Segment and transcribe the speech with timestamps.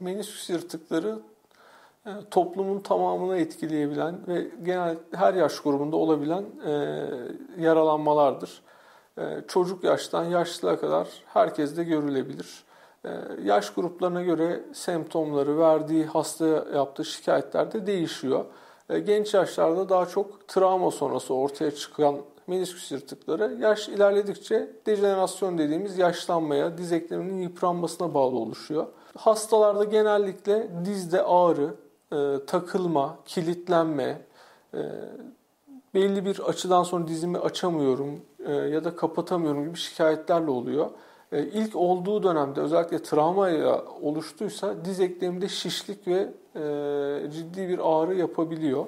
[0.00, 1.18] Menisküs yırtıkları
[2.06, 6.72] e, toplumun tamamını etkileyebilen ve genel her yaş grubunda olabilen e,
[7.58, 8.62] yaralanmalardır.
[9.18, 12.68] E, çocuk yaştan yaşlıya kadar herkeste görülebilir.
[13.42, 18.44] Yaş gruplarına göre semptomları, verdiği hasta yaptığı şikayetler de değişiyor.
[18.90, 25.98] E, genç yaşlarda daha çok travma sonrası ortaya çıkan menisküs yırtıkları yaş ilerledikçe dejenerasyon dediğimiz
[25.98, 28.86] yaşlanmaya, diz ekleminin yıpranmasına bağlı oluşuyor.
[29.16, 31.74] Hastalarda genellikle dizde ağrı,
[32.12, 34.22] e, takılma, kilitlenme,
[34.74, 34.80] e,
[35.94, 38.20] belli bir açıdan sonra dizimi açamıyorum
[38.72, 40.90] ya da kapatamıyorum gibi şikayetlerle oluyor.
[41.32, 48.14] E, ilk olduğu dönemde özellikle travmayla oluştuysa diz ekleminde şişlik ve e, ciddi bir ağrı
[48.14, 48.86] yapabiliyor.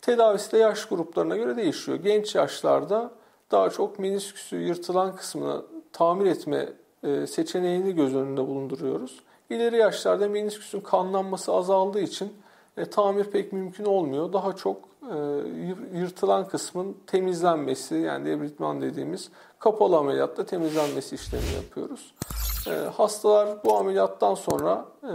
[0.00, 1.98] Tedavisi de yaş gruplarına göre değişiyor.
[1.98, 3.10] Genç yaşlarda
[3.50, 5.62] daha çok menisküsü yırtılan kısmını
[5.92, 6.68] tamir etme
[7.02, 9.20] e, seçeneğini göz önünde bulunduruyoruz.
[9.50, 12.32] İleri yaşlarda menisküsün kanlanması azaldığı için
[12.90, 14.32] tamir pek mümkün olmuyor.
[14.32, 14.78] Daha çok
[15.94, 22.14] yırtılan kısmın temizlenmesi yani debritman dediğimiz kapalı ameliyatta temizlenmesi işlemini yapıyoruz.
[22.66, 25.06] E, hastalar bu ameliyattan sonra e,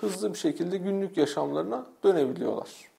[0.00, 2.95] hızlı bir şekilde günlük yaşamlarına dönebiliyorlar.